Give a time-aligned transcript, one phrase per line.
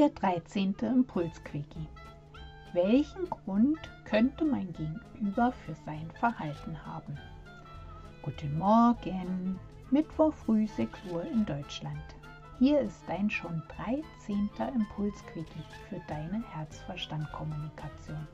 [0.00, 0.76] Der 13.
[0.80, 1.86] Impulsquickie.
[2.72, 7.18] Welchen Grund könnte mein Gegenüber für sein Verhalten haben?
[8.22, 9.60] Guten Morgen,
[9.90, 12.02] Mittwoch früh 6 Uhr in Deutschland.
[12.58, 14.48] Hier ist dein schon 13.
[14.74, 18.26] Impulsquickie für deine Herzverstand-Kommunikation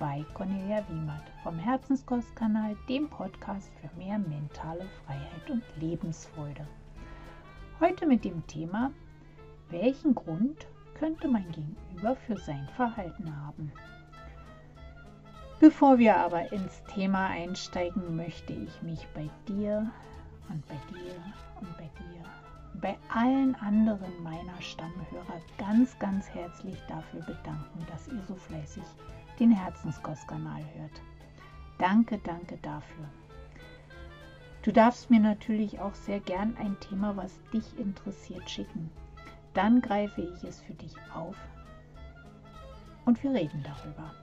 [0.00, 6.66] bei Cornelia Wiemert vom Herzenskostkanal, dem Podcast für mehr mentale Freiheit und Lebensfreude.
[7.78, 8.90] Heute mit dem Thema,
[9.70, 10.66] welchen Grund
[11.02, 13.72] könnte mein Gegenüber für sein Verhalten haben.
[15.58, 19.90] Bevor wir aber ins Thema einsteigen, möchte ich mich bei dir
[20.48, 21.12] und bei dir
[21.60, 22.24] und bei dir
[22.80, 28.84] bei allen anderen meiner Stammhörer ganz, ganz herzlich dafür bedanken, dass ihr so fleißig
[29.40, 31.02] den Herzenskostkanal hört.
[31.78, 33.08] Danke, danke dafür.
[34.62, 38.88] Du darfst mir natürlich auch sehr gern ein Thema, was dich interessiert, schicken.
[39.54, 41.36] Dann greife ich es für dich auf
[43.04, 44.14] und wir reden darüber.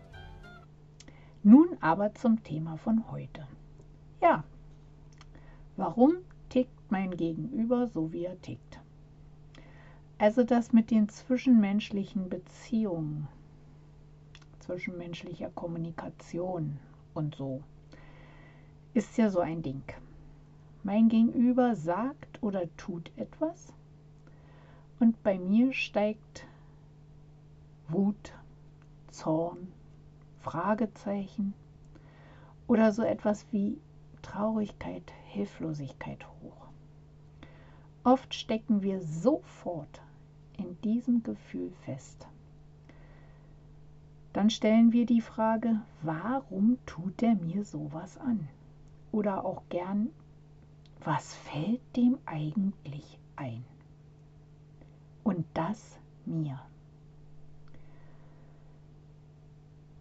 [1.44, 3.48] Nun aber zum Thema von heute.
[4.22, 4.44] Ja,
[5.78, 6.18] warum
[6.50, 8.80] tickt mein Gegenüber so, wie er tickt?
[10.18, 13.28] Also das mit den zwischenmenschlichen Beziehungen,
[14.60, 16.78] zwischenmenschlicher Kommunikation
[17.14, 17.64] und so,
[18.94, 19.84] ist ja so ein Ding.
[20.84, 23.74] Mein Gegenüber sagt oder tut etwas
[25.00, 26.46] und bei mir steigt
[27.88, 28.34] Wut,
[29.10, 29.72] Zorn,
[30.42, 31.54] Fragezeichen
[32.68, 33.78] oder so etwas wie
[34.22, 36.68] Traurigkeit, Hilflosigkeit hoch.
[38.04, 40.02] Oft stecken wir sofort
[40.58, 42.28] in diesem Gefühl fest.
[44.34, 48.48] Dann stellen wir die Frage, warum tut er mir sowas an?
[49.12, 50.10] Oder auch gern,
[51.04, 53.64] was fällt dem eigentlich ein?
[55.30, 56.60] Und das mir.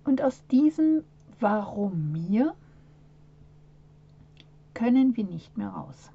[0.04, 1.04] Und aus diesem
[1.38, 2.54] Warum mir
[4.72, 6.10] können wir nicht mehr raus.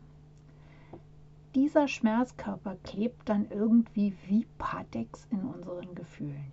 [1.54, 6.52] Dieser Schmerzkörper klebt dann irgendwie wie Patex in unseren Gefühlen.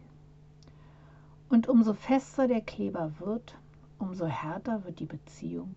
[1.48, 3.56] Und umso fester der Kleber wird,
[3.98, 5.74] umso härter wird die Beziehung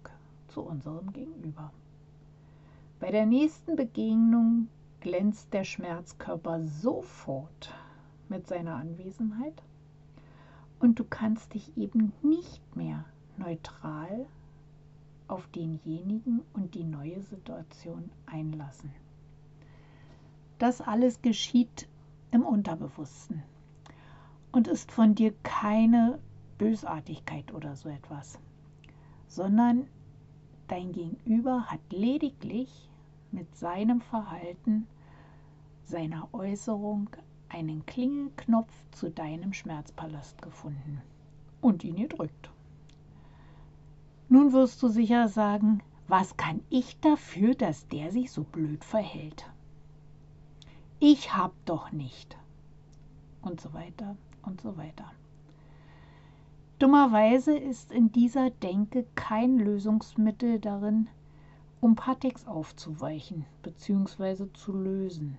[0.50, 1.72] zu unserem Gegenüber.
[3.00, 4.68] Bei der nächsten Begegnung
[5.04, 7.74] glänzt der Schmerzkörper sofort
[8.30, 9.62] mit seiner Anwesenheit
[10.80, 13.04] und du kannst dich eben nicht mehr
[13.36, 14.26] neutral
[15.28, 18.92] auf denjenigen und die neue Situation einlassen.
[20.58, 21.90] Das alles geschieht
[22.32, 23.44] im Unterbewussten
[24.54, 26.18] und ist von dir keine
[26.58, 28.40] Bösartigkeit oder so etwas,
[29.28, 29.86] sondern
[30.70, 32.90] dein Gegenüber hat lediglich
[33.32, 34.88] mit seinem Verhalten
[35.84, 37.10] seiner Äußerung
[37.50, 41.02] einen Klingelknopf zu deinem Schmerzpalast gefunden
[41.62, 42.50] und ihn gedrückt.
[44.30, 49.46] Nun wirst du sicher sagen, was kann ich dafür, dass der sich so blöd verhält?
[51.00, 52.38] Ich hab doch nicht.
[53.42, 55.12] Und so weiter und so weiter.
[56.80, 61.08] Dummerweise ist in dieser Denke kein Lösungsmittel darin,
[61.82, 64.48] um Patex aufzuweichen bzw.
[64.54, 65.38] zu lösen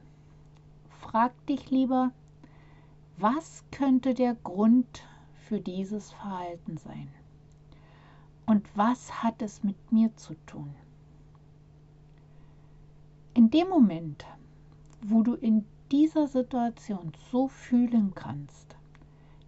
[1.05, 2.13] frag dich lieber,
[3.19, 5.03] was könnte der Grund
[5.47, 7.09] für dieses Verhalten sein?
[8.47, 10.75] Und was hat es mit mir zu tun?
[13.35, 14.25] In dem Moment,
[15.03, 18.75] wo du in dieser Situation so fühlen kannst,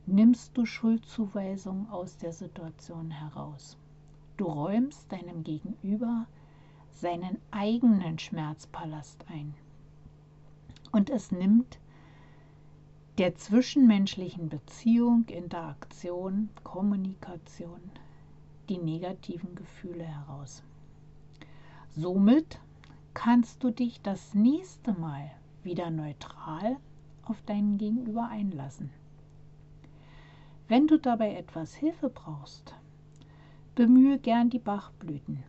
[0.04, 3.78] nimmst du Schuldzuweisung aus der Situation heraus.
[4.36, 6.26] Du räumst deinem Gegenüber
[6.92, 9.54] seinen eigenen Schmerzpalast ein
[10.96, 11.78] und es nimmt
[13.18, 17.80] der zwischenmenschlichen Beziehung, Interaktion, Kommunikation
[18.70, 20.62] die negativen Gefühle heraus.
[21.90, 22.58] Somit
[23.12, 25.30] kannst du dich das nächste Mal
[25.62, 26.78] wieder neutral
[27.24, 28.88] auf deinen Gegenüber einlassen.
[30.66, 32.74] Wenn du dabei etwas Hilfe brauchst,
[33.74, 35.42] bemühe gern die Bachblüten.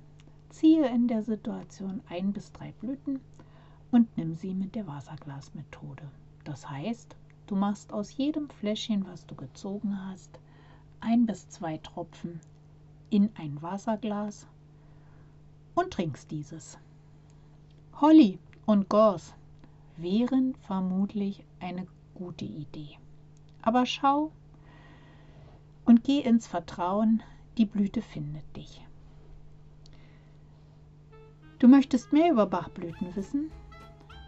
[0.50, 3.22] Ziehe in der Situation ein bis drei Blüten
[3.98, 6.04] und nimm sie mit der Wasserglasmethode.
[6.44, 7.16] Das heißt,
[7.48, 10.40] du machst aus jedem Fläschchen, was du gezogen hast,
[11.00, 12.40] ein bis zwei Tropfen
[13.10, 14.46] in ein Wasserglas
[15.74, 16.78] und trinkst dieses.
[18.00, 19.34] Holly und Gauze
[19.96, 23.00] wären vermutlich eine gute Idee.
[23.64, 24.32] Aber schau
[25.86, 27.24] und geh ins Vertrauen,
[27.58, 28.86] die Blüte findet dich.
[31.58, 33.50] Du möchtest mehr über Bachblüten wissen?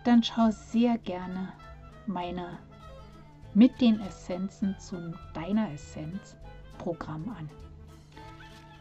[0.04, 1.54] Dann schau sehr gerne
[2.07, 2.60] meine
[3.54, 6.38] mit den Essenzen zu deiner Essenz
[6.78, 7.50] Programm an.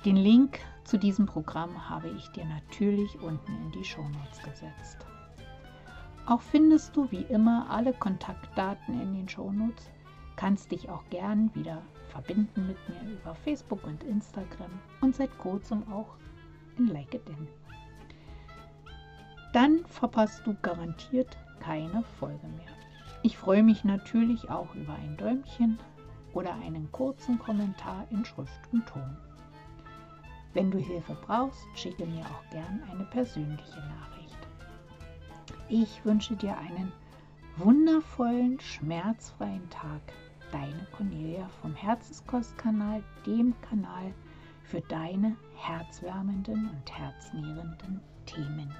[0.05, 5.07] Den Link zu diesem Programm habe ich dir natürlich unten in die Shownotes gesetzt.
[6.27, 9.91] Auch findest du wie immer alle Kontaktdaten in den Shownotes,
[10.37, 15.83] kannst dich auch gern wieder verbinden mit mir über Facebook und Instagram und seit kurzem
[15.91, 16.17] auch
[16.77, 17.49] in LinkedIn.
[19.53, 22.73] Dann verpasst du garantiert keine Folge mehr.
[23.23, 25.79] Ich freue mich natürlich auch über ein Däumchen
[26.35, 29.17] oder einen kurzen Kommentar in Schrift und Ton.
[30.55, 34.39] Wenn du Hilfe brauchst, schicke mir auch gern eine persönliche Nachricht.
[35.69, 36.93] Ich wünsche dir einen
[37.57, 40.01] wundervollen, schmerzfreien Tag.
[40.53, 44.15] Deine Cornelia vom Herzenskostkanal, dem Kanal
[44.63, 48.73] für deine herzwärmenden und herznährenden Themen.